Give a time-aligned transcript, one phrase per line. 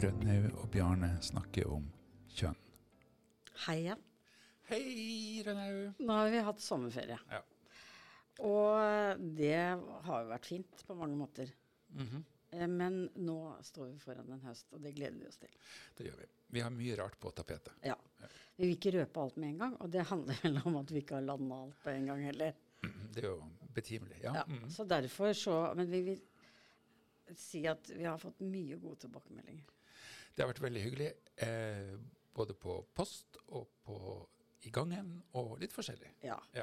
[0.00, 1.82] Rønnaug og Bjarne snakker om
[2.32, 2.56] kjønn.
[3.66, 4.04] Hei igjen.
[4.70, 4.84] Hei,
[5.44, 5.98] Rønnaug.
[6.00, 7.18] Nå har vi hatt sommerferie.
[7.28, 7.40] Ja.
[8.46, 9.58] Og det
[10.06, 11.50] har jo vært fint på mange måter.
[11.92, 12.22] Mm -hmm.
[12.66, 15.50] Men nå står vi foran en høst, og det gleder vi oss til.
[15.96, 16.26] Det gjør vi.
[16.46, 17.72] Vi har mye rart på tapetet.
[17.82, 17.96] Ja.
[18.56, 20.98] Vi vil ikke røpe alt med en gang, og det handler vel om at vi
[20.98, 22.54] ikke har landa alt på en gang heller.
[22.82, 23.42] Mhm, Det er jo
[23.74, 24.22] betimelig.
[24.22, 24.34] Ja.
[24.34, 24.70] Ja, mhm.
[24.70, 26.20] Så derfor så Men vi vil
[27.36, 29.64] si at vi har fått mye gode tilbakemeldinger.
[30.40, 31.06] Det har vært veldig hyggelig.
[31.44, 31.96] Eh,
[32.32, 33.96] både på post og på
[34.64, 36.14] i gangen, og litt forskjellig.
[36.24, 36.38] Ja.
[36.56, 36.62] Ja.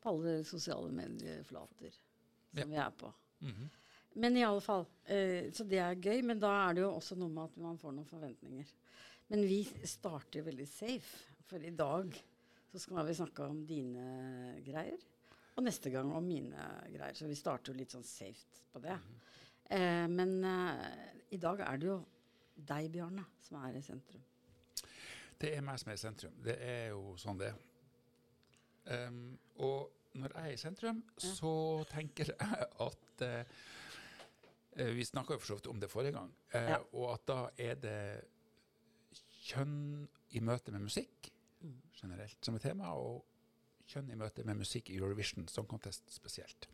[0.00, 2.64] På alle sosiale medieflater som Ja.
[2.70, 3.12] vi er på.
[3.42, 3.68] Mhm.
[4.14, 7.16] Men i alle fall, eh, Så det er gøy, men da er det jo også
[7.18, 8.66] noe med at man får noen forventninger.
[9.28, 12.10] Men vi starter veldig safe, for i dag
[12.72, 14.98] så skal vi snakke om dine greier.
[15.58, 16.56] Og neste gang om mine
[16.90, 17.12] greier.
[17.14, 18.98] Så vi starter jo litt sånn safe på det.
[19.70, 22.04] eh, men eh, i dag er det jo
[22.56, 24.22] deg, Bjarne, som er i sentrum.
[25.40, 26.34] Det er meg som er i sentrum.
[26.44, 27.60] Det er jo sånn det er.
[29.06, 31.52] Um, og når jeg er i sentrum, så
[31.90, 36.30] tenker jeg at eh, Vi snakka jo for så vidt om det forrige gang.
[36.54, 36.78] uh, Ja.
[36.92, 37.98] Og at da er det
[39.42, 41.30] kjønn i møte med musikk
[41.98, 43.22] generelt som er tema, og
[43.86, 46.68] kjønn i møte med musikk i Eurovision Song Contest spesielt.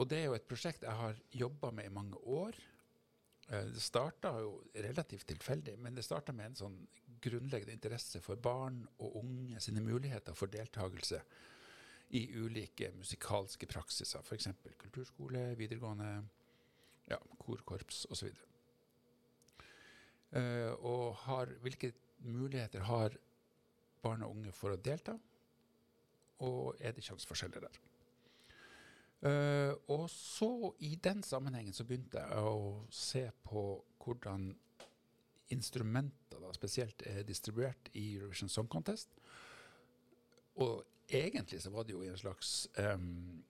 [0.00, 2.56] Og det er jo et prosjekt jeg har jobba med i mange år.
[3.50, 6.76] Eh, Det starta jo relativt tilfeldig, men det starta med en sånn
[7.20, 11.20] grunnleggende interesse for barn og unge sine muligheter for deltakelse
[12.16, 14.48] i ulike musikalske praksiser, f.eks.
[14.78, 16.08] kulturskole, videregående,
[17.10, 18.30] ja, korkorps osv.
[20.30, 21.92] Uh, og har, hvilke
[22.22, 23.14] muligheter har
[24.02, 25.16] barn og unge for å delta,
[26.46, 27.80] og er det kjønnsforskjeller der?
[29.20, 33.64] Eh, og så i den sammenhengen så begynte jeg å se på
[34.00, 34.48] hvordan
[35.52, 39.12] instrumenter da, spesielt er distribuert i Eurovision Song Contest.
[40.62, 43.42] Og egentlig så var det jo i en slags um,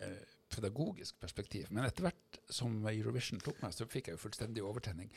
[0.00, 0.22] uh,
[0.52, 1.70] pedagogisk perspektiv.
[1.70, 5.10] Men etter hvert som Eurovision tok meg, så fikk jeg jo fullstendig overtenning.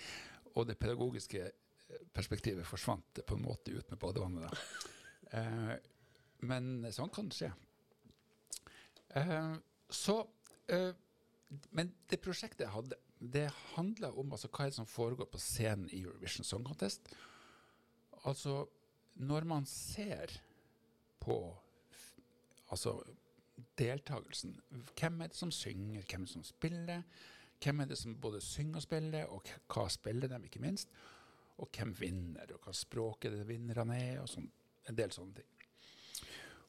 [0.56, 4.48] Og det pedagogiske eh, perspektivet forsvant på en måte ut med badevannet.
[4.48, 4.96] da.
[5.38, 5.76] Uh,
[6.48, 7.52] men sånn kan skje.
[9.18, 9.54] Eh,
[9.90, 10.20] så
[10.72, 10.94] uh,
[11.70, 16.04] Men det prosjektet jeg hadde, det handla om altså, hva som foregår på scenen i
[16.04, 17.08] Eurovision Song Contest.
[18.28, 18.66] Altså,
[19.16, 20.36] når man ser
[21.20, 21.38] på
[22.70, 23.00] altså,
[23.80, 24.60] deltakelsen
[25.00, 27.04] Hvem er det som synger, hvem er det som spiller?
[27.64, 30.92] Hvem er det som både synger og spiller, og hva spiller dem, ikke minst?
[31.58, 34.52] Og hvem vinner, og hva språket det vinnerne er, og sånn,
[34.90, 35.50] en del sånne ting.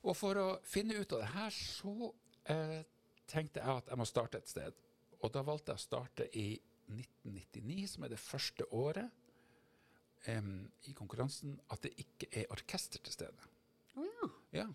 [0.07, 2.13] Og for å finne ut av det her, så
[2.53, 2.81] eh,
[3.29, 4.83] tenkte jeg at jeg må starte et sted.
[5.23, 6.49] Og da valgte jeg å starte i
[6.89, 13.17] 1999, som er det første året em, i konkurransen, at det ikke er orkester til
[13.17, 13.51] stede.
[13.99, 14.31] Å ja.
[14.63, 14.69] Ja.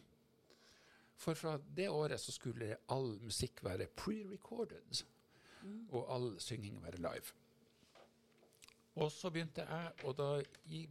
[1.23, 5.03] For fra det året så skulle all musikk være pre-recorded,
[5.95, 7.33] og all synging være live.
[8.99, 10.27] Og så begynte jeg, og da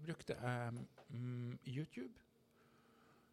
[0.03, 0.73] brukte jeg
[1.09, 2.15] mm, YouTube,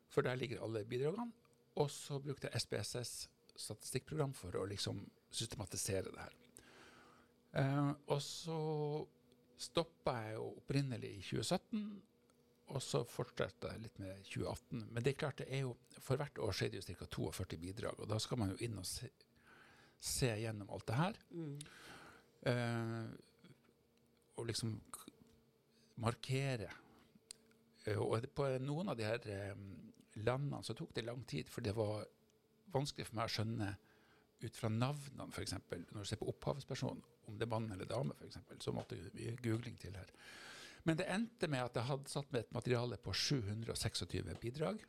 [0.10, 1.32] for der ligger alle bidragene.
[1.80, 6.36] Og så brukte jeg SPSS statistikkprogram for å liksom systematisere det her.
[7.60, 8.60] Eh, og så
[9.60, 11.84] stoppa jeg jo opprinnelig i 2017,
[12.70, 14.84] og så fortsatte jeg litt med 2018.
[14.94, 17.08] Men det er klart, det er jo, for hvert år så er det jo ca.
[17.18, 19.10] 42 bidrag, og da skal man jo inn og se,
[20.00, 21.18] se gjennom alt det her.
[22.52, 23.08] Eh,
[24.40, 24.78] og liksom
[26.00, 26.70] markere.
[27.86, 29.66] Eh, og på noen av de her eh,
[30.24, 32.06] landene så tok det lang tid, for det var
[32.74, 33.70] vanskelig for meg å skjønne
[34.40, 35.56] ut fra navnene, f.eks.
[35.92, 39.34] Når du ser på opphavspersonen, om det er mann eller dame, eksempel, så måtte vi
[39.44, 40.14] googling til her.
[40.88, 44.06] Men det endte med at jeg hadde satt med et materiale på 726
[44.42, 44.82] bidrag.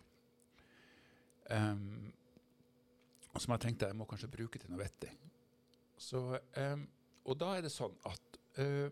[1.50, 2.12] Um,
[3.34, 5.10] som jeg tenkte jeg må kanskje bruke til noe vettig.
[6.00, 6.86] Så, um,
[7.26, 8.88] og da er det sånn at uh,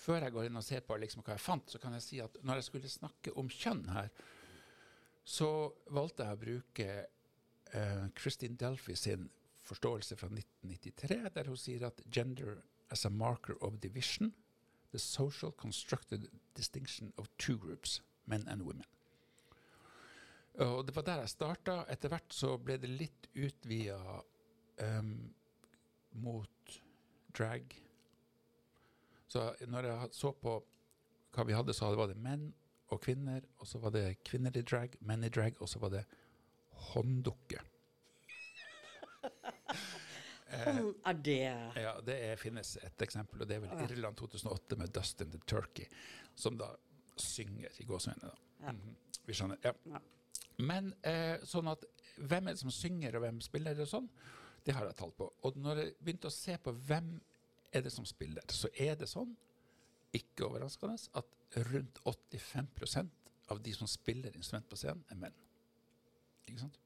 [0.00, 2.20] før jeg går inn og ser på liksom hva jeg fant, så kan jeg si
[2.24, 4.08] at når jeg skulle snakke om kjønn her,
[5.24, 5.50] så
[5.92, 6.86] valgte jeg å bruke
[7.74, 9.30] uh, Christine Delphi sin
[9.62, 14.34] forståelse fra 1993, der hun sier at gender as a marker of division,
[14.90, 18.84] the social constructed distinction of two groups, men and women.
[20.54, 21.84] Og det var der jeg starta.
[21.88, 24.00] Etter hvert så ble det litt utvida
[24.98, 25.30] um,
[26.12, 26.80] mot
[27.38, 27.70] drag.
[29.30, 30.56] Så når jeg så på
[31.30, 32.48] hva vi hadde, så var det menn
[32.90, 35.94] og kvinner, og så var det kvinner i drag, menn i drag, og så var
[35.94, 36.02] det
[36.90, 37.62] hånddukke.
[40.50, 41.36] Sånn er det
[41.78, 43.84] Ja, det er, finnes et eksempel, og det er vel.
[43.86, 45.86] Irland 2008 med Dustin the Turkey,
[46.34, 46.72] som da
[47.20, 48.32] synger i gåsehudene.
[48.60, 48.72] Ja.
[48.72, 48.94] Mm -hmm.
[49.26, 49.58] Vi skjønner.
[49.62, 49.72] Ja.
[49.84, 50.00] Ja.
[50.56, 51.84] Men eh, sånn at
[52.16, 54.08] hvem er det som synger, og hvem spiller, og sånn,
[54.66, 55.32] det har jeg tall på.
[55.42, 57.20] Og når jeg begynte å se på hvem
[57.72, 59.36] er det som spiller, så er det sånn,
[60.12, 61.26] ikke overraskende, at
[61.70, 63.10] rundt 85%
[63.50, 65.34] av de som spiller instrument på scenen, er menn.
[66.50, 66.80] Ikke sant?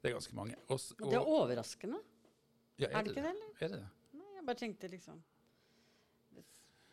[0.00, 0.56] Det er ganske mange.
[0.68, 1.98] Og, og, Det er overraskende.
[2.78, 3.50] ja, Er det ikke det, eller?
[3.60, 3.88] Er det det?
[4.16, 5.22] Nei, jeg bare tenkte liksom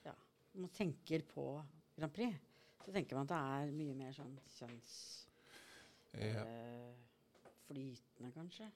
[0.06, 0.13] Ja.
[0.54, 1.45] Man tenker på
[1.98, 2.36] Grand Prix,
[2.86, 5.24] så tenker man at det er mye mer sånn kjønnsflytende,
[6.18, 6.44] Ja.
[6.44, 8.72] Eh, kanskje?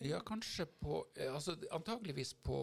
[0.00, 2.56] Ja, kanskje på eh, altså, Antageligvis på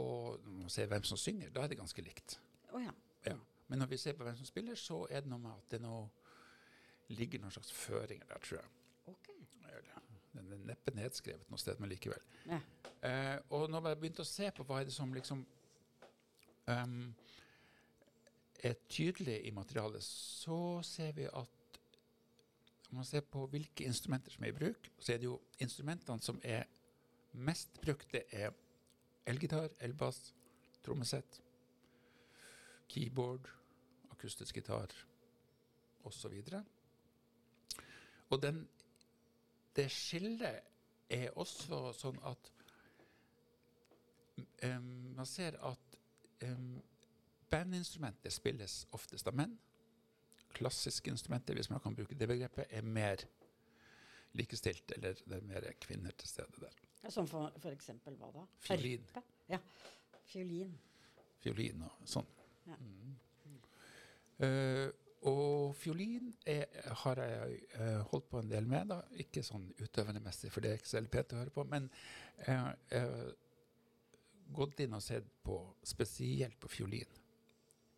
[0.44, 2.40] Når man ser hvem som synger, da er det ganske likt.
[2.74, 2.92] Oh, ja.
[3.26, 3.38] Ja.
[3.68, 5.82] Men når vi ser på hvem som spiller, så er det noe med at det
[5.82, 6.10] nå
[7.10, 8.70] ligger noen slags føringer der, tror jeg.
[9.68, 10.02] Eller,
[10.34, 12.24] Den er neppe nedskrevet noe sted, men likevel.
[12.46, 12.60] Ja.
[13.08, 15.44] Eh, og når jeg begynte å se på hva er det som liksom
[16.68, 17.16] um,
[18.64, 21.81] er tydelig i materialet, så ser vi at
[22.88, 26.24] om man ser på hvilke instrumenter som er i bruk, så er det jo instrumentene
[26.24, 26.63] som er
[27.34, 28.54] mest brukt, det er
[29.28, 30.31] elgitar, elbass,
[30.86, 31.42] trommesett,
[32.88, 33.50] keyboard,
[34.12, 34.94] akustisk gitar
[36.08, 36.34] osv.
[38.30, 38.63] Og den,
[39.77, 40.62] det skillet
[41.13, 42.51] er også sånn at
[44.65, 45.97] um, man ser at
[46.44, 46.77] um,
[47.51, 49.56] bandinstrumenter spilles oftest av menn.
[50.57, 53.24] Klassiske instrumenter, hvis man kan bruke det begrepet, er mer
[54.38, 56.83] likestilt, eller det er mer kvinner til stede der.
[57.13, 58.44] Som for, for eksempel hva da?
[58.65, 59.06] Fiolin.
[59.47, 59.59] Ja.
[60.27, 60.74] Fiolin.
[61.39, 62.27] Fiolin og sånn.
[62.68, 62.75] Ja.
[62.81, 63.13] Mm.
[64.44, 64.88] Eh,
[65.25, 66.66] og fiolin er,
[67.04, 69.00] har jeg uh, holdt på en del med, da.
[69.18, 71.66] ikke sånn utøvende messig, for det er ikke så veldig pent å høre på.
[71.72, 71.90] Men
[72.44, 73.24] jeg har eh,
[74.54, 77.18] gått inn og sett på spesielt på fiolin,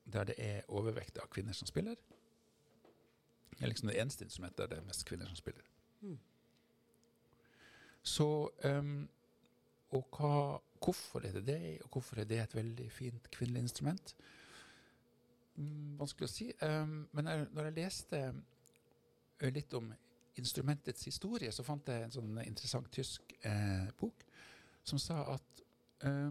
[0.08, 2.00] der det er overvekt av kvinner som spiller.
[3.52, 5.66] Det er liksom det eneste instrumentet der det er mest kvinner som spiller.
[6.02, 6.18] Mm.
[8.08, 8.28] Så
[8.64, 9.10] um,
[9.92, 14.16] Og hva, hvorfor er det det, og hvorfor er det et veldig fint kvinnelig instrument?
[14.16, 14.39] Mm,
[16.00, 16.50] vanskelig å si.
[16.64, 19.92] Um, men når jeg leste eh, litt om
[20.40, 24.24] instrumentets historie, så fant jeg en sånn interessant tysk eh, bok
[24.88, 25.64] som sa at
[26.08, 26.30] eh,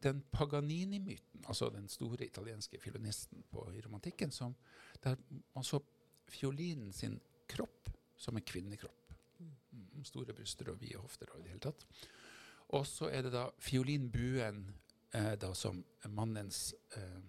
[0.00, 4.54] den Paganini-myten, altså den store italienske fiolinisten på, i romantikken, som,
[5.04, 5.16] der
[5.54, 5.80] man så
[6.30, 7.18] fiolinen sin
[7.48, 9.12] kropp som en kvinnekropp.
[9.40, 11.86] Mm, store bryster og vide hofter og i det hele tatt.
[12.76, 14.62] Og så er det da fiolinbuen
[15.16, 17.20] eh, da som mannens eh,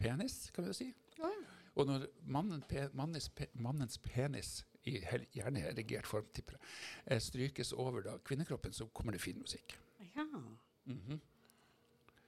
[0.00, 0.88] penis, kan vi jo si.
[1.18, 1.30] Ja.
[1.78, 6.68] Og når mannen, pe, mannens, pe, mannens penis, i hel, gjerne erigert form, tipper jeg,
[7.06, 9.78] eh, strykes over da kvinnekroppen, så kommer det fin musikk.
[10.16, 10.24] ja.
[10.86, 11.18] Mm -hmm.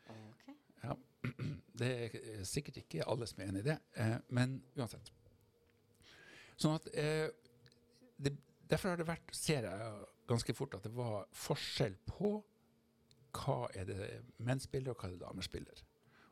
[0.09, 0.55] okay.
[0.83, 0.95] Ja.
[1.79, 5.13] Det er eh, sikkert ikke alle som er enig i det, eh, men uansett.
[6.57, 7.29] Sånn at eh,
[8.19, 8.37] det,
[8.71, 12.45] Derfor har det vært, ser jeg ganske fort at det var forskjell på
[13.33, 14.07] hva er det
[14.39, 15.83] menn spiller, og hva er det damer spiller.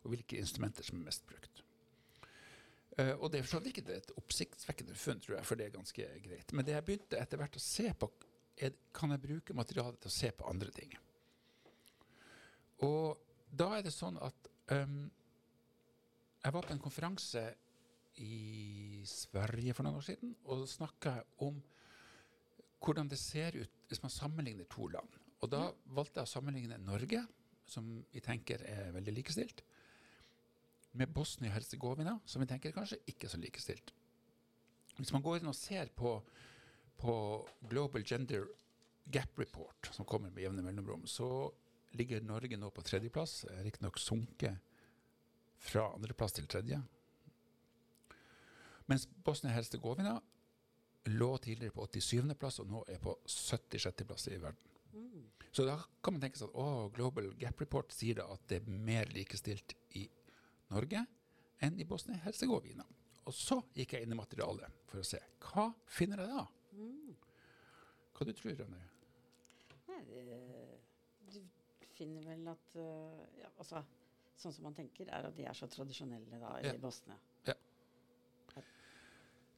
[0.04, 1.62] Og hvilke instrumenter som er mest brukt.
[2.98, 5.68] Uh, og det er for så vidt ikke et oppsiktsvekkende funn, tror jeg, for det
[5.68, 6.52] er ganske greit.
[6.52, 8.10] Men det jeg begynte etter hvert å se på,
[8.60, 10.92] er kan jeg bruke materialet til å se på andre ting.
[12.84, 13.18] Og
[13.50, 15.10] da er det sånn at um,
[16.40, 17.42] Jeg var på en konferanse
[18.24, 21.12] i Sverige for noen år siden og snakka
[21.44, 21.58] om
[22.80, 25.18] hvordan det ser ut hvis man sammenligner to land.
[25.40, 27.22] Og da valgte jeg å sammenligne Norge,
[27.68, 29.62] som vi tenker er veldig likestilt,
[30.92, 33.92] med Bosnia-Hercegovina, som vi tenker kanskje ikke er så likestilt.
[34.98, 36.16] Hvis man går inn og ser på,
[37.00, 37.14] på
[37.70, 38.48] Global Gender
[39.10, 41.50] Gap Report, som kommer med jevne mellomrom, så
[41.98, 43.44] ligger Norge nå på tredjeplass.
[43.64, 44.58] Riktignok sunket
[45.60, 46.80] fra andreplass til tredje.
[48.90, 50.18] Mens Bosnia-Hercegovina
[51.10, 52.34] lå tidligere på 87.
[52.38, 54.04] plass og nå er på 76.
[54.06, 54.66] plass i verden.
[54.92, 55.26] Mm.
[55.52, 58.60] Så da kan man tenke seg at å, Global Gap Report sier da at det
[58.60, 60.06] er mer likestilt i
[60.70, 61.04] Norge
[61.60, 62.84] enn i Bosnia-Hercegovina.
[63.28, 66.46] Og så gikk jeg inn i materialet for å se hva finner jeg da.
[66.72, 67.16] Mm.
[68.16, 68.80] Hva du tror Rønne?
[69.90, 70.00] Nei,
[71.30, 71.40] du
[71.96, 73.82] finner vel at øh, ja, altså,
[74.40, 76.70] Sånn som man tenker, er at de er så tradisjonelle da, Ja.
[76.72, 77.18] i Bosnia.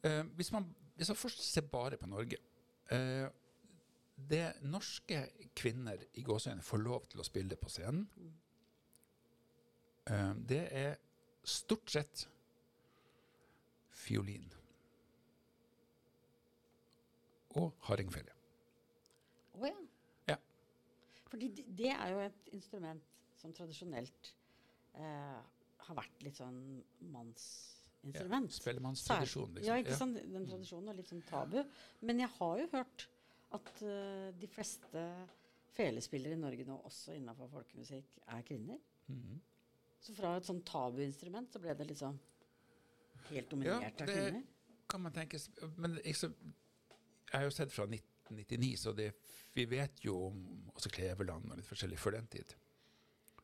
[0.02, 0.64] Eh, hvis, man,
[0.98, 2.34] hvis man først ser bare på Norge
[2.90, 3.28] eh,
[4.18, 5.20] Det norske
[5.54, 8.32] kvinner i gåseøyne får lov til å spille på scenen, Mm.
[10.10, 10.96] Eh, det er
[11.44, 12.26] stort sett
[14.02, 14.48] fiolin.
[17.60, 18.32] Og hardingfele.
[19.60, 20.38] Å ja.
[21.32, 23.04] Fordi det, det er jo et instrument
[23.40, 24.32] som tradisjonelt
[25.00, 25.38] eh,
[25.86, 26.58] har vært litt sånn
[27.12, 28.50] mannsinstrument.
[28.52, 29.68] Ja, Spellemannstradisjon, liksom.
[29.68, 30.20] Ja, ikke sant?
[30.32, 31.60] Den tradisjonen er litt sånn tabu.
[32.04, 33.06] Men jeg har jo hørt
[33.52, 35.06] at uh, de fleste
[35.76, 38.80] felespillere i Norge nå, også innenfor folkemusikk, er kvinner.
[39.12, 39.40] Mhm.
[40.02, 42.18] Så fra et sånn tabuinstrument så ble det liksom
[43.28, 44.42] helt Ja, dominert av det kvinner.
[44.90, 45.38] kan man tenke
[45.76, 46.34] Men liksom,
[47.30, 49.12] jeg har jo sett fra 1999, så det,
[49.54, 50.42] vi vet jo om
[50.74, 52.54] også Kleveland og litt forskjellig før den tid.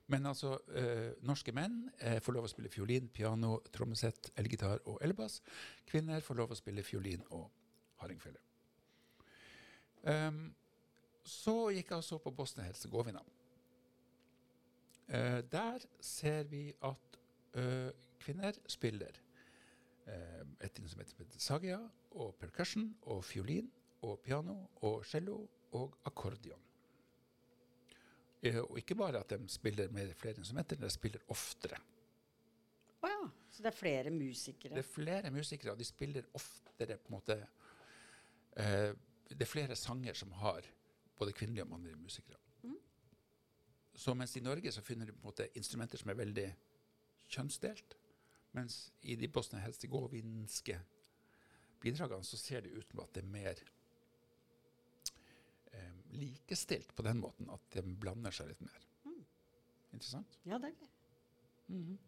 [0.08, 5.02] Men altså, eh, norske menn eh, får lov å spille fiolin, piano, trommesett, elgitar og
[5.04, 5.42] elbass.
[5.86, 7.50] Kvinner får lov å spille fiolin og
[8.00, 8.40] hardingfele.
[10.08, 10.54] Um,
[11.28, 13.20] så gikk jeg og så på Bosnia-Hercegovina.
[15.08, 17.18] Eh, der ser vi at
[17.54, 19.20] eh, kvinner spiller
[20.06, 21.78] eh, et instrument som heter sagia,
[22.10, 23.70] og percussion, og fiolin,
[24.02, 26.60] og piano, og cello, og akkordion.
[28.42, 31.80] Eh, og ikke bare at de spiller med flere instrumenter, de spiller oftere.
[33.02, 33.20] Å ja.
[33.50, 34.76] Så det er flere musikere.
[34.76, 37.38] Det er flere musikere, og de spiller oftere på en måte
[38.56, 38.92] eh,
[39.28, 40.64] Det er flere sanger som har
[41.18, 42.38] både kvinnelige og mannlige musikere.
[43.98, 46.46] Så mens i Norge så finner du på en måte instrumenter som er veldig
[47.34, 47.96] kjønnsdelt,
[48.54, 50.76] mens i de bosnia-hercegovinske
[51.82, 53.62] bidragene så ser det ut som at det er mer
[55.72, 58.86] eh, likestilt på den måten at de blander seg litt mer.
[59.88, 60.38] Interessant.
[60.46, 61.98] Ja, det er gøy.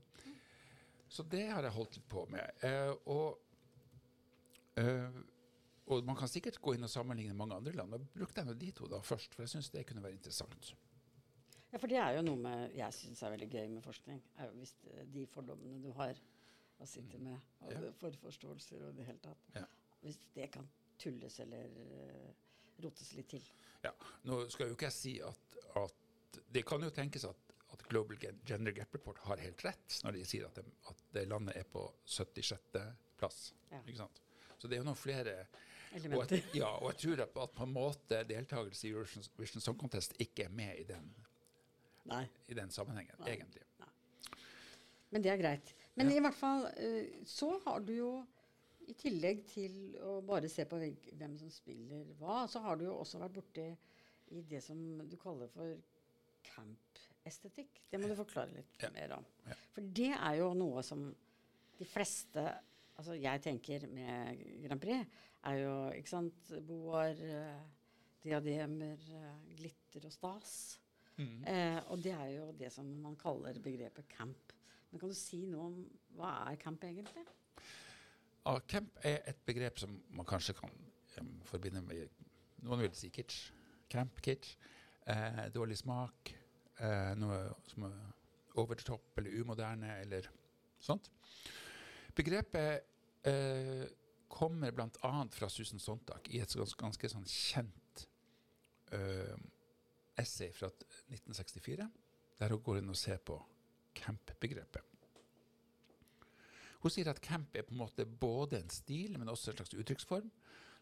[1.10, 2.62] Så det har jeg holdt litt på med.
[2.66, 3.40] Eh, og,
[4.78, 5.18] eh,
[5.90, 7.96] og man kan sikkert gå inn og sammenligne mange andre land.
[7.96, 10.70] Og brukte jeg nå de to da først, for jeg syns det kunne være interessant.
[11.70, 14.20] Ja, for det er jo noe med, jeg syns er veldig gøy med forskning.
[14.38, 14.72] er jo Hvis
[15.14, 16.18] de fordommene du har
[16.80, 17.90] og sitter med, og Ja.
[18.00, 19.64] forforståelser og det hele tatt Ja.
[20.02, 22.32] Hvis det kan tulles eller uh,
[22.82, 23.44] rotes litt til.
[23.84, 23.90] Ja,
[24.24, 27.36] Nå skal jo ikke jeg si at, at Det kan jo tenkes at,
[27.72, 31.28] at Global Gender Gap Report har helt rett når de sier at, de, at det
[31.28, 32.60] landet er på 76.
[33.18, 33.52] plass.
[33.70, 33.80] Ja.
[33.86, 34.22] Ikke sant?
[34.58, 35.36] Så det er jo noen flere
[35.92, 36.36] og Elementer.
[36.36, 39.78] at, ja, og jeg tror at, at på en måte deltakelse i Eurovision Vision Song
[39.78, 41.08] Contest ikke er med i den,
[42.06, 42.28] Nei.
[42.48, 43.28] i den sammenhengen, Nei.
[43.36, 43.62] egentlig.
[45.10, 45.74] Men det er greit.
[45.96, 46.16] Men Ja.
[46.16, 48.26] i hvert fall eh, så har du jo
[48.88, 52.84] i tillegg til å bare se på hvem- hvem som spiller hva, så har du
[52.84, 53.76] jo også vært borti
[54.30, 55.76] i det som du kaller for
[56.44, 57.82] camp-estetikk.
[57.90, 58.90] Det må du forklare litt Ja.
[58.90, 59.24] mer om.
[59.46, 59.54] Ja.
[59.74, 61.14] For det er jo noe som
[61.78, 62.60] de fleste
[63.00, 65.06] Altså jeg tenker med Grand Prix,
[65.44, 67.60] er jo ikke sant boar, eh,
[68.22, 70.78] diademer, eh, glitter og stas.
[71.20, 71.44] Mm.
[71.52, 74.54] Eh, og det er jo det som man kaller begrepet camp.
[74.90, 75.78] Men kan du si noe om
[76.16, 77.26] hva er camp egentlig?
[78.40, 80.72] Ja, camp er et begrep som man kanskje kan
[81.20, 82.08] um, forbinde med
[82.60, 83.52] Noen vil si kitsch.
[83.88, 84.56] Camp, kitsch.
[85.08, 86.32] Eh, dårlig smak.
[86.80, 87.38] Eh, noe
[87.70, 87.94] som er
[88.60, 90.28] over the top eller umoderne eller
[90.80, 91.08] sånt.
[92.16, 92.84] Begrepet
[93.24, 93.86] eh,
[94.28, 95.12] kommer bl.a.
[95.32, 98.04] fra Susan Sontag i et ganske, ganske sånn kjent
[98.92, 99.36] eh,
[100.20, 101.88] essay fra 1964,
[102.40, 103.36] der hun går inn og ser på
[103.96, 104.86] camp-begrepet.
[106.80, 109.76] Hun sier at camp er på en måte både en stil, men også en slags
[109.76, 110.30] uttrykksform,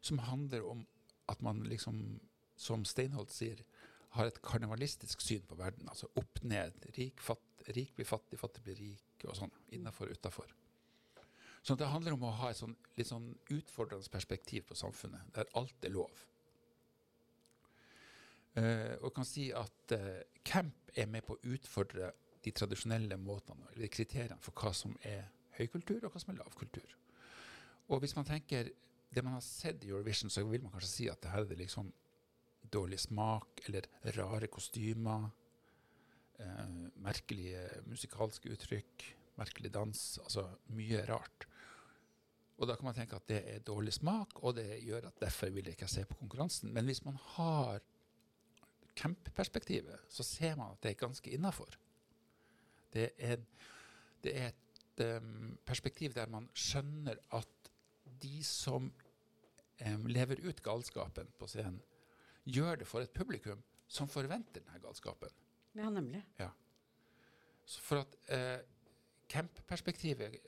[0.01, 0.85] som handler om
[1.29, 2.21] at man liksom,
[2.57, 3.65] som Steinholt sier,
[4.17, 5.89] har et karnevalistisk syn på verden.
[5.91, 6.79] Altså opp ned.
[6.97, 7.43] Rik, fatt,
[7.77, 9.53] rik blir fattig, fattig blir rik, og sånn.
[9.77, 10.55] Innafor, utafor.
[11.67, 15.51] Så det handler om å ha et sånn, litt sånn utfordrende perspektiv på samfunnet, der
[15.59, 16.25] alt er lov.
[18.59, 22.13] Eh, og kan si at eh, camp er med på å utfordre
[22.45, 25.27] de tradisjonelle måtene, eller kriteriene for hva som er
[25.59, 26.95] høykultur, og hva som er lavkultur.
[27.89, 28.71] Og hvis man tenker
[29.09, 31.51] det man har sett i Eurovision, så vil man kanskje si at det her er
[31.51, 31.91] det liksom
[32.73, 35.29] dårlig smak, eller rare kostymer,
[36.39, 36.65] eh,
[37.05, 39.07] merkelige musikalske uttrykk,
[39.39, 41.47] merkelig dans, altså mye rart.
[42.59, 45.53] Og da kan man tenke at det er dårlig smak, og det gjør at derfor
[45.55, 46.73] vil jeg ikke se på konkurransen.
[46.75, 47.81] Men hvis man har
[48.99, 51.79] camp-perspektivet, så ser man at det er ganske innafor.
[52.93, 53.11] Det
[54.25, 57.71] det er et um, perspektiv der man skjønner at
[58.23, 61.81] de som um, lever ut galskapen på scenen,
[62.45, 65.31] gjør det for et publikum som forventer denne galskapen.
[65.77, 66.25] Ja, nemlig.
[67.65, 68.65] Så for at uh,
[69.29, 70.39] camp-perspektivet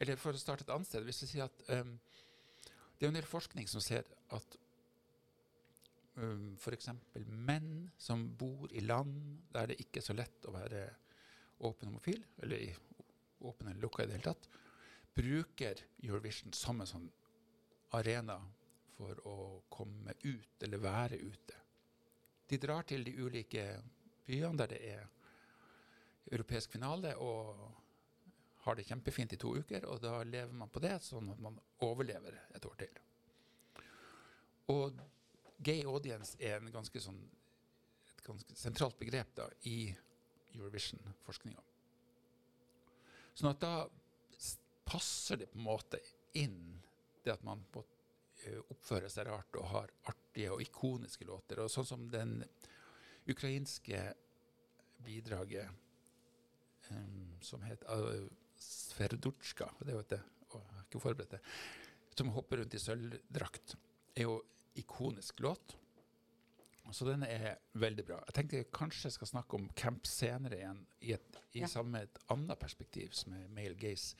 [0.00, 1.94] Eller for å starte et annet sted Hvis vi sier at um,
[2.98, 4.04] Det er en del forskning som ser
[4.36, 4.58] at
[6.14, 6.88] f.eks.
[7.26, 10.84] menn som bor i land der det ikke er så lett å være
[11.64, 12.76] åpen homofil, eller
[13.44, 14.48] åpen eller lukka i det hele tatt,
[15.14, 17.08] bruker Eurovision som en sånn
[17.94, 18.38] arena
[18.94, 19.36] for å
[19.70, 21.60] komme ut, eller være ute.
[22.46, 23.82] de drar til de ulike
[24.26, 25.06] byene der det er
[26.30, 27.72] europeisk finale, og
[28.64, 29.86] har det kjempefint i to uker.
[29.86, 33.00] Og da lever man på det, sånn at man overlever et år til.
[34.72, 35.00] Og
[35.58, 37.20] gay audience er en ganske sånn,
[38.10, 39.88] et ganske sentralt begrep da, i
[40.54, 41.62] Eurovision-forskninga.
[43.34, 43.74] Sånn at da
[44.84, 46.00] passer det på en måte
[46.38, 46.78] inn
[47.24, 47.82] det at man på,
[48.44, 51.62] eh, oppføre seg rart og har artige og ikoniske låter.
[51.64, 52.42] Og sånn som den
[53.30, 54.02] ukrainske
[55.04, 55.70] bidraget
[56.90, 58.26] um, som het uh,
[58.60, 60.20] Sverdutska, jo det,
[60.54, 61.40] jeg har ikke forberedt det,
[62.14, 63.74] som hopper rundt i sølvdrakt,
[64.14, 64.36] er jo
[64.80, 65.76] ikonisk låt.
[66.92, 68.18] Så den er veldig bra.
[68.28, 71.70] Jeg tenker kanskje jeg skal snakke om camp senere igjen, i, et, i Ja.
[71.72, 74.16] samme et annet perspektiv, som er male gaze.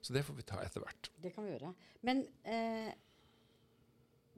[0.00, 1.10] Så det får vi ta etter hvert.
[1.22, 1.72] Det kan vi gjøre.
[2.06, 2.92] Men eh,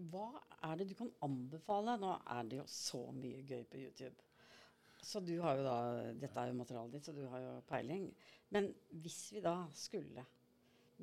[0.09, 0.31] hva
[0.65, 1.99] er det du kan anbefale?
[2.01, 4.17] Nå er det jo så mye gøy på YouTube.
[5.05, 5.77] Så du har jo da
[6.19, 8.09] Dette er jo materialet ditt, så du har jo peiling.
[8.55, 8.73] Men
[9.05, 10.25] hvis vi da skulle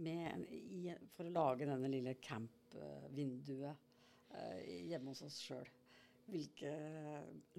[0.02, 3.85] med i, For å lage denne lille camp-vinduet eh,
[4.90, 5.68] hjemme hos oss sjøl,
[6.32, 6.72] hvilke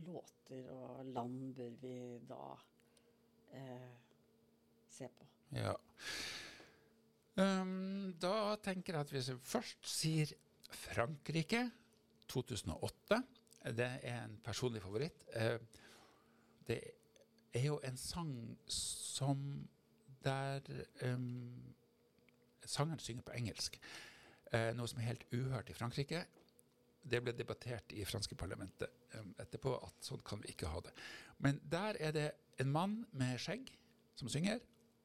[0.06, 1.94] låter og land bør vi
[2.28, 2.42] da
[3.54, 3.94] eh,
[4.90, 5.26] se på?
[5.54, 5.74] Ja.
[7.36, 10.30] Um, da tenker jeg at hvis vi først sier
[10.72, 11.66] Frankrike
[12.32, 13.18] 2008
[13.76, 15.24] Det er en personlig favoritt.
[15.34, 15.58] Eh,
[16.66, 16.80] det
[17.52, 19.68] er jo en sang som
[20.24, 20.60] der
[21.02, 21.74] um,
[22.66, 23.78] Sangeren synger på engelsk.
[24.52, 26.24] Eh, noe som er helt uhørt i Frankrike.
[27.06, 30.92] Det ble debattert i franske parlamentet um, etterpå at sånn kan vi ikke ha det.
[31.42, 32.26] Men der er det
[32.62, 33.70] en mann med skjegg
[34.16, 34.62] som synger,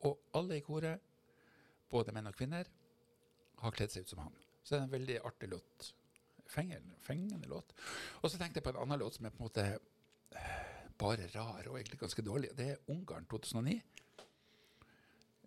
[0.08, 1.02] og alle i koret,
[1.92, 2.70] både menn og kvinner,
[3.62, 4.38] har kledd seg ut som han.
[4.64, 5.92] Så det er en veldig artig låt.
[6.50, 7.74] Fengende, fengende låt.
[8.22, 10.62] Og så tenkte jeg på en annen låt som er på en måte eh,
[11.02, 12.52] bare rar og egentlig ganske dårlig.
[12.58, 13.82] Det er Ungarn 2009.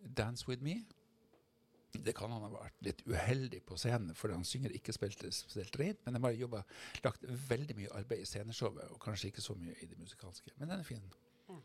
[0.04, 0.84] 'Dance With Me'.
[1.94, 5.76] Det kan han ha vært litt uheldig på scenen, for han synger ikke spilt spesielt
[5.78, 6.64] rent, men han har jobba,
[7.04, 10.50] lagt veldig mye arbeid i sceneshowet, og kanskje ikke så mye i det musikalske.
[10.58, 11.04] Men den er fin.
[11.48, 11.58] Ja.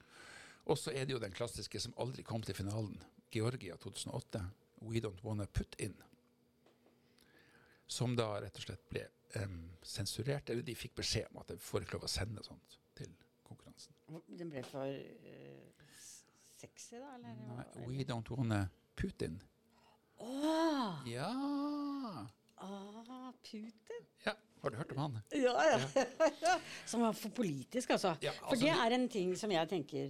[0.70, 3.00] Og så er det jo den klassiske som aldri kom til finalen,
[3.34, 4.44] Georgia 2008,
[4.82, 5.98] 'We Don't Wanna Put In'.
[7.88, 9.08] Som da rett og slett ble
[9.42, 12.78] um, sensurert, eller de fikk beskjed om at de får ikke lov å sende sånt
[12.98, 13.10] til
[13.44, 13.94] konkurransen.
[14.38, 15.86] Den ble for uh,
[16.58, 17.15] sexy, da?
[17.18, 17.34] Eller?
[17.50, 19.42] Nei, 'We Don't Wanna Put In'.
[20.19, 21.08] Åh!
[21.08, 21.32] Ja!
[22.55, 24.05] Ah, Putin?
[24.25, 24.36] ja!
[24.62, 25.19] Har du hørt om han?
[25.32, 26.05] Ja, ja.
[26.86, 28.15] Som var for politisk, altså.
[28.21, 30.10] Ja, For altså, det er en ting som jeg tenker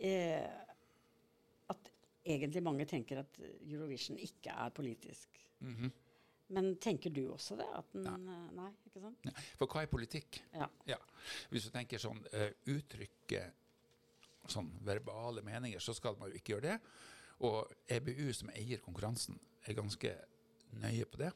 [0.00, 0.48] eh,
[1.70, 1.90] At
[2.26, 5.38] egentlig mange tenker at Eurovision ikke er politisk.
[5.58, 5.92] Mhm.
[6.54, 7.66] Men tenker du også det?
[7.78, 8.40] At den, nei.
[8.52, 9.22] nei, ikke sant?
[9.24, 10.42] Ja, For hva er politikk?
[10.86, 10.98] Ja.
[11.50, 13.46] Hvis du tenker sånn uh, uttrykke
[14.52, 16.76] sånn verbale meninger, så skal man jo ikke gjøre det.
[17.42, 20.12] Og EBU, som eier konkurransen, er ganske
[20.80, 21.32] nøye på det.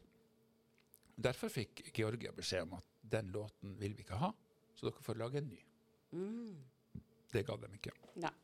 [1.18, 4.30] Derfor fikk Georgia beskjed om at den låten vil vi ikke ha,
[4.76, 5.58] så dere får lage en ny.
[6.12, 7.00] Mm.
[7.32, 7.94] Det ga dem ikke.
[8.22, 8.34] Nei.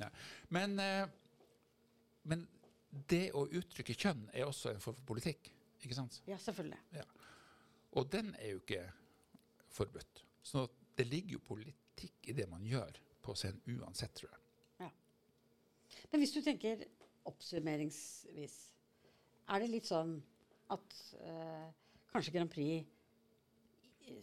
[0.00, 0.08] Nei.
[0.54, 1.06] Men, eh,
[2.28, 2.42] men
[2.90, 5.52] det å uttrykke kjønn er også en form for politikk.
[5.84, 6.18] Ikke sant?
[6.26, 7.04] Ja, selvfølgelig.
[7.96, 8.82] Og den er jo ikke
[9.72, 10.24] forbudt.
[10.42, 10.66] Så
[10.98, 14.47] det ligger jo politikk i det man gjør på scenen uansett, tror jeg.
[16.12, 16.84] Men hvis du tenker
[17.28, 18.56] oppsummeringsvis,
[19.48, 20.14] er det litt sånn
[20.72, 21.66] at eh,
[22.12, 22.86] kanskje Grand Prix,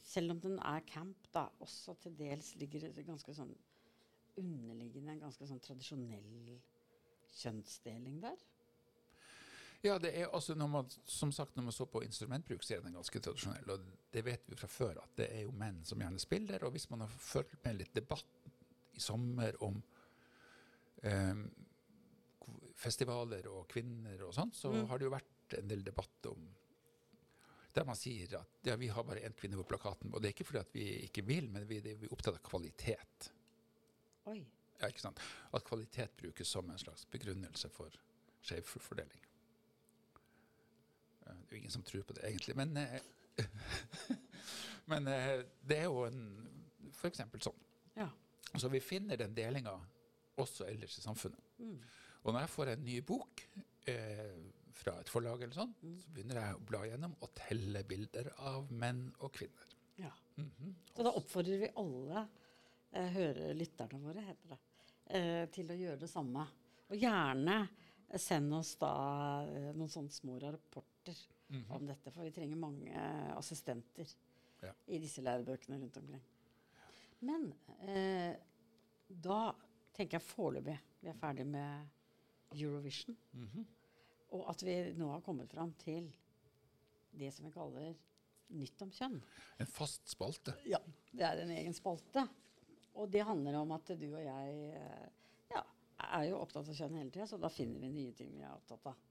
[0.05, 3.53] selv om den er camp, da, også til dels ligger det ganske sånn
[4.41, 6.55] underliggende en ganske sånn tradisjonell
[7.37, 8.41] kjønnsdeling der?
[9.85, 12.81] Ja, det er altså når man, som sagt, når man så på instrumentbruk, så er
[12.81, 13.69] den ganske tradisjonell.
[13.69, 16.63] Og det vet vi fra før, at det er jo menn som gjerne spiller.
[16.65, 18.49] Og hvis man har fulgt med litt debatt
[18.97, 19.77] i sommer om
[21.03, 21.54] k-
[22.85, 24.87] festivaler og kvinner og sånn, så Mm.
[24.87, 26.45] har det jo vært en del debatt om
[27.75, 30.13] der man sier at ja, vi har bare én kvinne på plakaten.
[30.13, 32.35] Og det er ikke fordi at vi ikke vil, men vi, det- vi er opptatt
[32.37, 33.31] av kvalitet.
[34.27, 34.45] Oi.
[34.79, 35.19] Ja, ikke sant?
[35.53, 37.89] At kvalitet brukes som en slags begrunnelse for
[38.43, 39.19] skjev fordeling.
[41.27, 42.55] Eh, Det er jo ingen som tror på det, egentlig.
[42.55, 42.99] Men, eh,
[44.87, 46.21] men eh, det er jo en
[47.03, 47.59] eksempel sånn.
[47.97, 48.09] Ja.
[48.57, 49.75] Så vi finner den delinga
[50.37, 51.39] også ellers i samfunnet.
[51.59, 51.79] Mm.
[52.25, 53.43] Og når jeg får en ny bok
[53.87, 54.37] eh,
[54.75, 55.97] fra et forlag, eller sånn, Mm.
[56.01, 59.75] så begynner jeg å bla gjennom og telle bilder av menn og kvinner.
[59.97, 60.11] ja.
[60.37, 60.73] Mhm.
[60.95, 62.27] Så da oppfordrer vi alle
[62.91, 64.57] eh, hørelytterne våre, heter det,
[65.07, 66.47] eh, til å gjøre det samme.
[66.89, 67.69] Og gjerne
[68.17, 68.89] send oss da
[69.47, 71.15] eh, noen sånne små rapporter
[71.49, 71.71] Mhm.
[71.71, 74.07] om dette, for vi trenger mange eh, assistenter
[74.63, 74.71] Ja.
[74.87, 76.21] i disse lærebøkene rundt omkring.
[77.21, 77.53] Men
[77.87, 78.35] eh,
[79.09, 79.53] da
[79.93, 81.87] tenker jeg foreløpig vi er ferdig med
[82.53, 83.17] Eurovision.
[83.33, 83.65] Mhm.
[84.35, 86.09] Og at vi nå har kommet fram til
[87.15, 87.95] det som vi kaller
[88.55, 89.15] Nytt om kjønn.
[89.57, 90.53] En fast spalte.
[90.69, 90.77] Ja,
[91.09, 92.27] det er en egen spalte.
[92.93, 95.07] Og det handler om at du og jeg eh,
[95.49, 95.63] ja,
[95.97, 98.53] er jo opptatt av kjønn hele tida, så da finner vi nye ting vi er
[98.53, 99.01] opptatt av.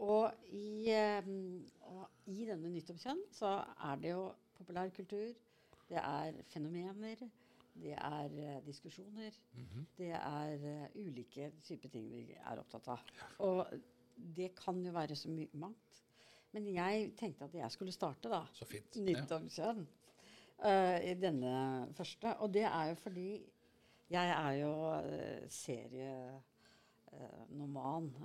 [0.00, 1.28] Og i, eh,
[1.92, 3.52] og i denne Nytt om kjønn så
[3.90, 4.24] er det jo
[4.56, 5.28] populærkultur,
[5.90, 7.28] det er fenomener,
[7.74, 9.86] det er uh, diskusjoner, Mhm.
[9.96, 12.98] det er uh, ulike typer ting vi er opptatt av.
[13.40, 13.66] Og
[14.36, 16.02] det kan jo være så mye mangt.
[16.52, 18.42] Men jeg tenkte at jeg skulle starte, da.
[18.52, 18.96] Så fint.
[18.96, 19.38] Nytt Ja.
[20.64, 22.36] eh, I denne første.
[22.40, 23.42] Og det er jo fordi
[24.10, 26.40] jeg er jo uh, serienorman,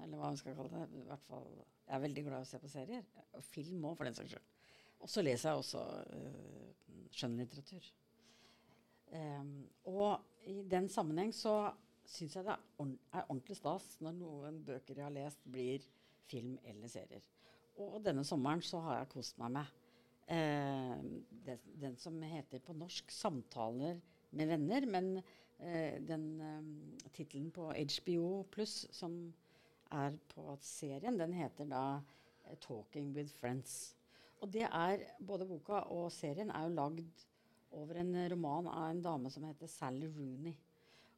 [0.03, 0.89] eller hva man skal kalle det.
[0.99, 1.45] I hvert fall,
[1.87, 3.03] jeg er veldig glad i å se på serier.
[3.37, 4.45] Og film òg, for den saks skyld.
[5.05, 6.69] Og så leser jeg også uh,
[7.13, 7.83] skjønnlitteratur.
[9.13, 11.73] Em, og i den sammenheng så
[12.05, 15.85] syns jeg det er ordentlig stas når noen bøker jeg har lest, blir
[16.29, 17.23] film eller serier.
[17.81, 19.71] Og denne sommeren så har jeg kost meg med
[20.31, 20.99] eh,
[21.45, 23.99] det, den som heter på norsk 'Samtaler
[24.31, 25.17] med venner', men
[25.59, 29.33] eh, den eh, tittelen på HBO pluss som
[29.91, 32.01] er på serien, den heter da
[32.45, 33.95] eh, 'Talking with Friends'.
[34.41, 37.25] Og det er, både boka og serien er jo lagd
[37.75, 40.55] over en roman av en dame som heter Sally Rooney.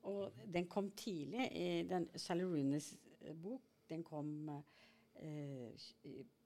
[0.07, 1.49] Og den kom tidlig.
[1.51, 4.49] i den Sally Rooneys eh, bok den kom
[5.15, 5.87] eh,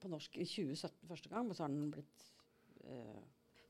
[0.00, 2.28] på norsk i 2017 første gang, men så har den blitt
[2.86, 3.22] eh,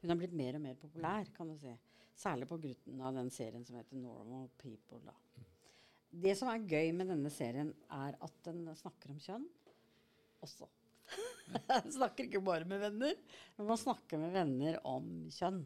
[0.02, 1.72] Hun har blitt mer og mer populær, kan du si.
[2.18, 5.00] Særlig på grunn av den serien som heter 'Normal People'.
[5.06, 5.14] Da.
[6.24, 9.46] Det som er gøy med denne serien, er at den snakker om kjønn
[10.42, 10.68] også.
[11.68, 13.16] Den snakker ikke bare med venner,
[13.56, 15.60] men man snakker med venner om kjønn.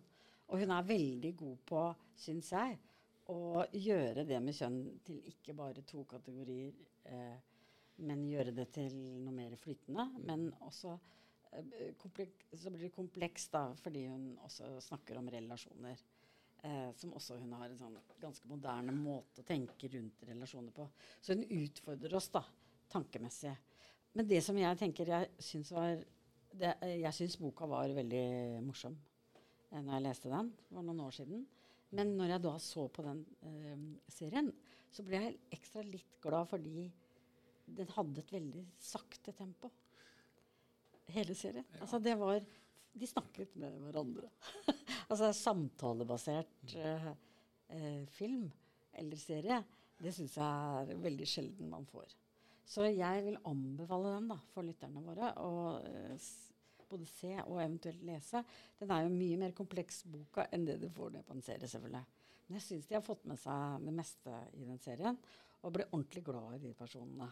[0.47, 1.83] Og hun er veldig god på,
[2.23, 2.79] syns jeg,
[3.33, 6.75] å gjøre det med kjønn til ikke bare to kategorier,
[7.11, 7.39] eh,
[8.07, 10.05] men gjøre det til noe mer flytende.
[10.29, 10.93] Men også
[11.57, 16.05] eh, så blir det komplekst, da, fordi hun også snakker om relasjoner.
[16.63, 20.87] Eh, som også hun har en sånn ganske moderne måte å tenke rundt relasjoner på.
[21.21, 22.45] Så hun utfordrer oss da,
[22.93, 23.57] tankemessig.
[24.17, 25.99] Men det som jeg tenker jeg syns var
[26.57, 28.95] det, eh, Jeg syns boka var veldig morsom
[29.71, 31.47] eh, når jeg leste den for noen år siden.
[31.97, 34.51] Men når jeg da så på den eh, serien,
[34.93, 36.87] så ble jeg ekstra litt glad fordi
[37.77, 39.71] den hadde et veldig sakte tempo.
[41.15, 41.67] Hele serien.
[41.81, 42.41] Altså det var
[42.97, 44.31] De snakket med hverandre.
[45.11, 47.11] altså samtalebasert eh,
[47.69, 48.47] eh, film
[48.97, 49.59] eller serie,
[50.01, 52.15] det syns jeg er veldig sjelden man får.
[52.67, 56.17] Så jeg vil anbefale den da, for lytterne våre Og, eh,
[56.91, 58.43] både se og eventuelt lese.
[58.81, 61.69] Den er jo mye mer kompleks boka enn det du får ned på en serie,
[61.71, 62.05] selvfølgelig.
[62.47, 65.19] Men jeg syns de har fått med seg det meste i den serien,
[65.67, 67.27] og ble ordentlig glad i de personene.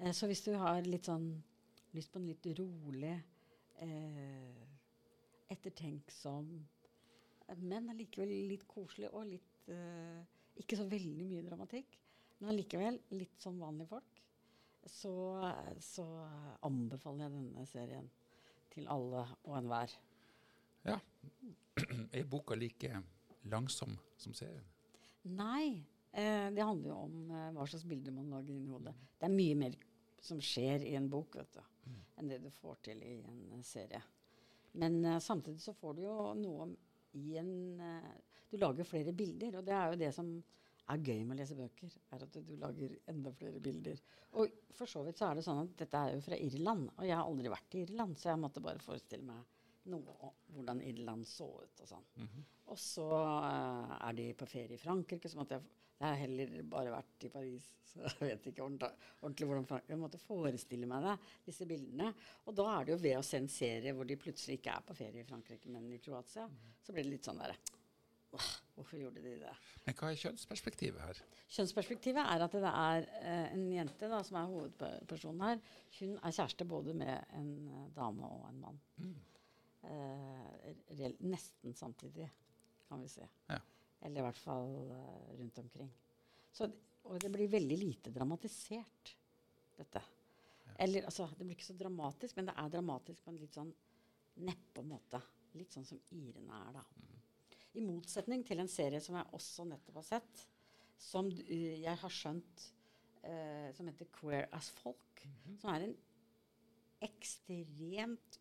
[0.00, 1.30] Eh, så hvis du har litt sånn
[1.94, 3.14] lyst på en litt rolig,
[3.82, 4.66] eh,
[5.50, 6.50] ettertenksom,
[7.46, 10.20] eh, men allikevel litt koselig og litt eh,
[10.60, 11.94] Ikke så veldig mye dramatikk,
[12.40, 14.18] men allikevel litt som vanlige folk,
[14.84, 15.12] så,
[15.80, 16.04] så
[16.66, 18.10] anbefaler jeg denne serien
[18.72, 19.94] til alle og enhver.
[20.86, 20.98] Ja.
[22.16, 23.02] Er boka like
[23.48, 24.66] langsom som serien?
[25.22, 25.80] Nei.
[26.12, 28.94] Eh, det handler jo om eh, hva slags bilder man lager inni hodet.
[29.18, 29.76] Det er mye mer
[30.20, 31.60] som skjer i en bok vet du,
[32.18, 34.00] enn det du får til i en uh, serie.
[34.80, 36.66] Men uh, samtidig så får du jo noe
[37.16, 38.10] i en uh,
[38.50, 40.32] Du lager flere bilder, og det er jo det som
[40.90, 41.94] er gøy med å lese bøker.
[42.14, 44.02] er at du lager enda flere bilder.
[44.40, 47.06] Og for så vidt så er det sånn at dette er jo fra Irland, og
[47.06, 49.58] jeg har aldri vært i Irland, så jeg måtte bare forestille meg
[49.90, 52.08] noe om hvordan Irland så ut og sånn.
[52.70, 56.62] Og så uh, er de på ferie i Frankrike, så måtte jeg Jeg har heller
[56.64, 58.88] bare vært i Paris, så jeg vet ikke ordentlig,
[59.20, 61.16] ordentlig hvordan Frankrike Jeg måtte forestille meg det,
[61.50, 62.14] disse bildene.
[62.46, 64.86] Og da er det jo ved å se en serie hvor de plutselig ikke er
[64.86, 66.46] på ferie i Frankrike, men i Kroatia,
[66.80, 67.58] så blir det litt sånn derre
[68.32, 69.52] «Åh, Hvorfor gjorde de det?
[69.86, 71.18] Men hva er kjønnsperspektivet her?
[71.50, 75.58] Kjønnsperspektivet er at det er eh, en jente da, som er hovedpersonen her.
[75.98, 78.78] Hun er kjæreste både med en eh, dame og en mann.
[79.82, 82.28] Eh, rel- nesten samtidig,
[82.88, 83.26] kan vi si.
[83.50, 83.58] Ja.
[84.06, 85.90] Eller i hvert fall eh, rundt omkring.
[86.52, 86.70] Så,
[87.04, 89.14] og det blir veldig lite dramatisert,
[89.78, 90.02] dette.
[90.80, 93.72] Eller altså, det blir ikke så dramatisk, men det er dramatisk på en litt sånn
[94.46, 95.20] neppe måte.
[95.58, 96.84] Litt sånn som Irene er, da.
[97.78, 100.44] I motsetning til en serie som jeg også nettopp har sett,
[101.00, 101.44] som d-
[101.84, 102.64] jeg har skjønt
[103.24, 105.22] uh, som heter Queer as Folk.
[105.60, 105.94] Som er en
[107.06, 108.40] ekstremt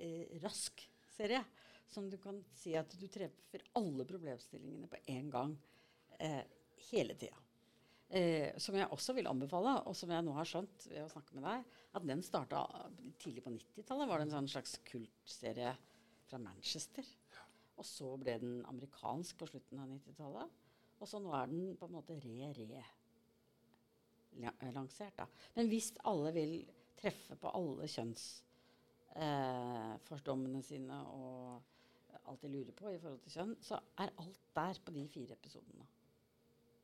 [0.00, 1.44] uh, rask serie.
[1.90, 5.56] som du kan si at du treffer alle problemstillingene på én gang
[6.20, 6.42] Uh,
[6.90, 7.38] hele tida.
[8.12, 11.36] Eh, som jeg også vil anbefale, og som jeg nå har skjønt ved å snakke
[11.38, 11.62] med deg,
[11.96, 12.64] at den starta
[13.22, 14.10] tidlig på 90-tallet.
[14.10, 15.72] Var det en sånn slags kultserie
[16.28, 17.06] fra Manchester.
[17.80, 20.48] Og så ble den amerikansk på slutten av 90-tallet.
[21.00, 25.16] Og så nå er den på en måte re-re-lansert.
[25.16, 25.24] da.
[25.56, 26.68] Men hvis alle vil
[27.00, 31.62] treffe på alle kjønnsfordommene sine og
[32.28, 35.32] alt de lurer på i forhold til kjønn, så er alt der på de fire
[35.38, 35.86] episodene.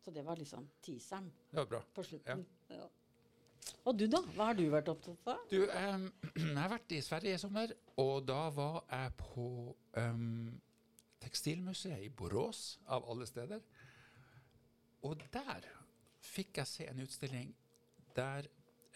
[0.00, 1.80] Så det var liksom teaseren var bra.
[1.94, 2.46] på slutten.
[2.70, 2.86] Ja.
[3.86, 4.20] Og du, da?
[4.36, 5.36] Hva har du vært opptatt av?
[5.50, 6.06] Du, um,
[6.36, 9.46] jeg har vært i Sverige i sommer, og da var jeg på
[9.98, 10.60] em,
[11.22, 13.62] Tekstilmuseet i Borås, av alle steder.
[15.06, 15.66] Og der
[16.24, 17.52] fikk jeg se en utstilling
[18.16, 18.48] der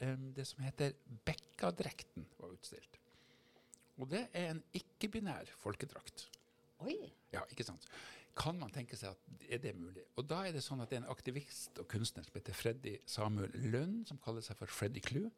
[0.02, 2.98] um, det som heter Bekkadrekten var utstilt.
[4.00, 6.28] Og det er en ikke-binær folkedrakt.
[6.80, 6.96] Oi!
[7.35, 7.85] Ja, ikke sant?
[8.40, 10.06] Kan man tenke seg at er det mulig?
[10.16, 12.94] Og da er det sånn at det er en aktivist og kunstner som heter Freddy
[13.04, 15.28] Samuel Lund, som kaller seg for Freddy Clue,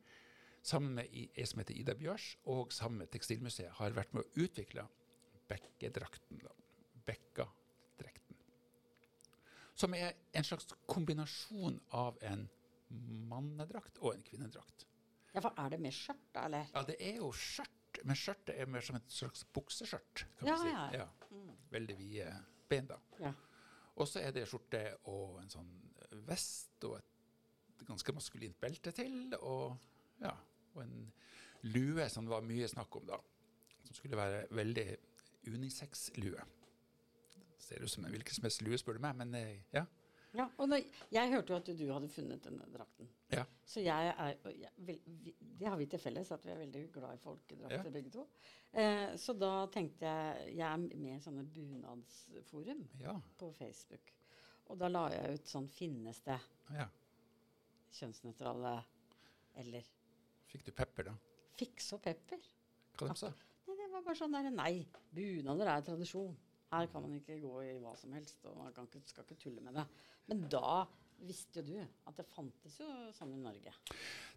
[0.62, 4.44] sammen med ei som heter Ida Bjørs, og sammen med Tekstilmuseet, har vært med å
[4.44, 4.86] utvikle
[5.50, 6.38] bekkedrakten.
[6.44, 6.54] da.
[7.06, 8.36] Bekkadrekten.
[9.74, 12.46] Som er en slags kombinasjon av en
[13.30, 14.86] mannedrakt og en kvinnedrakt.
[15.32, 16.66] Ja, for er det med skjørt, da, eller?
[16.74, 20.26] Ja, det er jo skjørt, men skjørtet er mer som et slags bukseskjørt.
[20.38, 20.74] kan Ja, man si.
[20.98, 21.06] ja.
[21.06, 21.56] Ja.
[21.72, 22.28] Veldig vide
[22.68, 22.98] ben, da.
[23.20, 23.32] Ja.
[23.96, 25.72] Og så er det skjorte og en sånn
[26.28, 29.32] vest og et ganske maskulint belte til.
[29.40, 29.76] Og,
[30.20, 30.34] ja,
[30.74, 31.12] og en
[31.62, 33.18] lue som det var mye snakk om da.
[33.86, 34.86] Som skulle være veldig
[35.48, 36.44] unisex-lue.
[37.72, 39.16] Ser ut som en hvilken som helst lue, spør du meg.
[39.16, 39.86] Men eh, ja.
[40.32, 43.08] Ja, og når, jeg hørte jo at du hadde funnet denne drakten.
[43.32, 43.42] Ja.
[43.68, 44.96] Så jeg er jeg, vi,
[45.60, 47.92] Det har vi til felles, at vi er veldig glad i folkedrakter Ja.
[47.92, 48.24] begge to.
[48.72, 52.86] Eh, så da tenkte jeg Jeg er med i sånne bunadsforum
[53.38, 54.12] på Facebook.
[54.72, 56.38] Og da la jeg ut sånn Finnes det
[57.92, 58.76] kjønnsnøytrale
[59.60, 59.84] eller
[60.48, 61.14] Fikk du pepper, da?
[61.56, 62.40] Fikk og pepper?
[62.96, 63.48] Hva de sa de?
[63.72, 66.32] det var bare sånn der Nei, bunader er tradisjon.
[66.72, 69.64] Her kan man ikke gå i hva som helst, og man ikke, skal ikke tulle
[69.64, 69.84] med det.
[70.30, 70.86] Men da
[71.22, 73.74] visste jo du at det fantes jo sånn i Norge.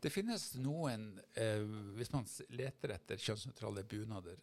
[0.04, 1.64] Det finnes noen eh,
[1.96, 4.42] Hvis man leter etter kjønnsnøytrale bunader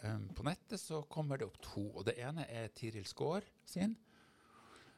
[0.00, 1.84] eh, på nettet, så kommer det opp to.
[1.92, 3.94] Og det ene er Tiril Skaar sin,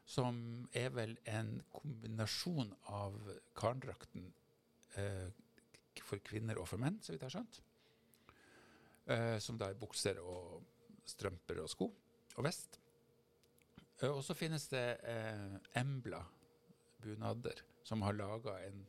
[0.07, 0.39] som
[0.71, 3.19] er vel en kombinasjon av
[3.59, 4.31] karndrakten
[4.95, 5.29] eh,
[6.07, 7.63] for kvinner og for menn, så vidt jeg har skjønt.
[9.11, 10.63] Eh, som da er bukser og
[11.11, 11.91] strømper og sko
[12.37, 12.79] og vest.
[14.01, 16.22] Eh, og så finnes det eh, Embla
[17.03, 18.87] bunader, som har laga en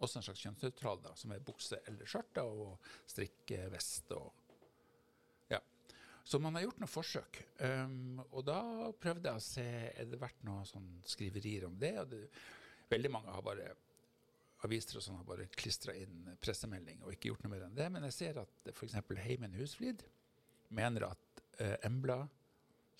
[0.00, 2.78] også en slags kjønnsnøytral, som er bukse eller skjørt og
[3.10, 4.14] strikkevest.
[4.16, 4.30] Og.
[6.30, 7.40] Så man har gjort noen forsøk.
[7.58, 8.60] Um, og da
[9.02, 11.94] prøvde jeg å se er det vært noen sånn skriverier om det.
[12.02, 12.20] Og det,
[12.92, 13.72] veldig mange har bare
[14.62, 17.88] aviser og sånn har bare klistra inn pressemelding og ikke gjort noe mer enn det.
[17.90, 18.94] Men jeg ser at f.eks.
[19.24, 20.04] Heimen Husflid
[20.76, 22.20] mener at uh, Embla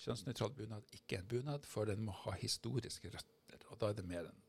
[0.01, 3.67] kjønnsnøytral bunad ikke en bunad, for den må ha historiske røtter.
[3.71, 4.41] Og da er det mer en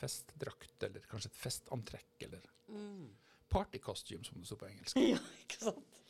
[0.00, 2.46] festdrakt, eller kanskje et festantrekk, eller
[3.50, 5.00] party costume, som det står på engelsk.
[5.12, 6.00] ja, ikke sant?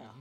[0.00, 0.12] Ja.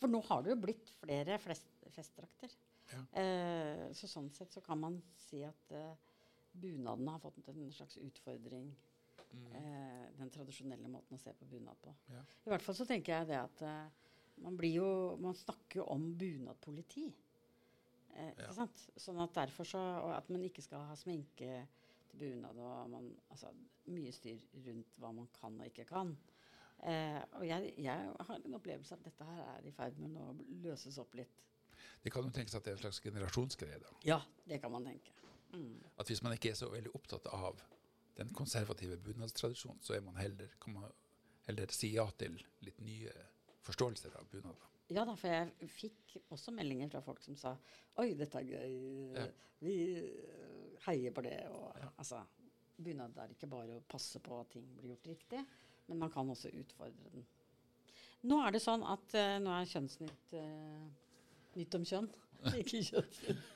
[0.00, 2.54] For nå har det jo blitt flere flest, festdrakter.
[2.90, 3.02] Ja.
[3.22, 4.96] Eh, så sånn sett så kan man
[5.28, 6.14] si at eh,
[6.52, 8.70] bunaden har fått en slags utfordring.
[9.30, 11.92] Eh, den tradisjonelle måten å se på bunad på.
[12.10, 12.22] Ja.
[12.46, 13.99] I hvert fall så tenker jeg det at eh,
[14.40, 17.08] man blir jo Man snakker jo om bunadpoliti.
[18.14, 18.86] Eh, ikke sant?
[18.98, 21.80] Sånn at derfor så Og at man ikke skal ha sminke til
[22.18, 23.52] bunad, og man Altså
[23.90, 26.12] mye styr rundt hva man kan og ikke kan.
[26.86, 30.28] Eh, og jeg, jeg har en opplevelse at dette her er i ferd med å
[30.64, 31.42] løses opp litt.
[32.04, 33.80] Det kan jo tenkes at det er en slags generasjonsgreie.
[33.82, 33.90] da.
[34.06, 35.12] Ja, det kan man tenke.
[35.52, 35.82] Mm.
[35.98, 37.60] At hvis man ikke er så veldig opptatt av
[38.16, 40.88] den konservative bunadstradisjonen, så er man heller, kan man
[41.48, 43.12] heller si ja til litt nye
[43.66, 44.66] forståelser av bunader.
[44.90, 47.54] Ja da, for jeg fikk også meldinger fra folk som sa
[48.02, 48.72] Oi, dette er gøy.
[49.14, 49.26] Ja.
[49.60, 51.36] Vi øh, heier på det.
[51.52, 52.22] Og, altså,
[52.80, 55.42] bunad er ikke bare å passe på at ting blir gjort riktig,
[55.90, 57.26] men man kan også utfordre den.
[58.30, 60.88] Nå er det sånn at uh, nå er Kjønnsnytt uh,
[61.56, 62.08] Nytt om kjønn.
[62.60, 63.46] ikke Kjønnsnytt.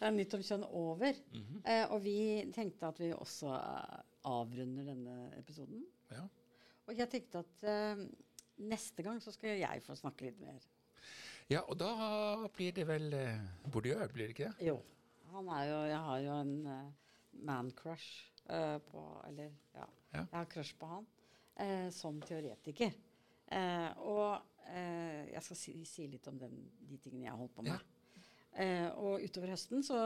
[0.00, 1.16] Det er Nytt om kjønn over.
[1.68, 2.16] eh, og vi
[2.54, 3.98] tenkte at vi også eh,
[4.30, 5.82] avrunder denne episoden.
[6.10, 6.22] Ja.
[6.88, 8.00] Og jeg tenkte at eh,
[8.60, 10.60] neste gang så skal jeg få snakke litt mer.
[11.50, 11.90] ja, og da
[12.54, 13.40] blir det vel eh,
[13.72, 14.66] Bourdieu, blir det ikke det?
[14.70, 14.76] Jo.
[15.32, 16.92] Han er jo Jeg har jo en uh,
[17.46, 19.86] man-crush eh, på Eller, ja.
[20.12, 20.24] Ja.
[20.24, 21.06] Jeg har crush på han
[21.56, 22.92] eh, som teoretiker.
[23.46, 24.40] Eh, og
[24.74, 26.56] eh, Jeg skal si, si litt om den,
[26.88, 27.76] de tingene jeg har holdt på Ja.
[27.78, 27.96] med.
[28.60, 29.96] Eh, og utover høsten, så,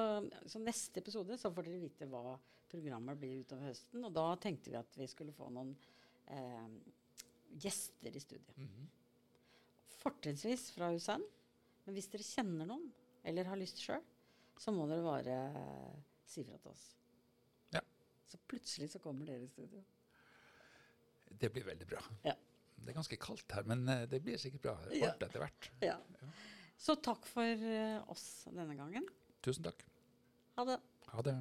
[0.46, 2.34] så neste episode, så får dere vite hva
[2.68, 4.04] programmet blir utover høsten.
[4.04, 5.72] Og da tenkte vi at vi skulle få noen
[6.28, 6.66] eh,
[7.62, 8.56] gjester i studiet.
[8.58, 8.88] Mhm.
[10.02, 11.22] Fortrinnsvis fra USN.
[11.84, 12.90] Men hvis dere kjenner noen,
[13.24, 14.02] eller har lyst sjøl,
[14.60, 15.36] så må dere bare
[16.28, 16.84] si fra til oss.
[17.74, 17.80] Ja.
[18.30, 19.82] Så plutselig så kommer dere i studio.
[21.34, 22.00] Det blir veldig bra.
[22.24, 22.34] Ja.
[22.76, 25.12] Det er ganske kaldt her, men eh, det blir sikkert bra Ja.
[25.14, 25.70] etter hvert.
[25.82, 25.96] Ja.
[26.78, 29.06] Så takk for eh, oss denne gangen.
[29.44, 29.84] Tusen takk.
[30.56, 30.78] Ha det.
[31.12, 31.34] Ha det.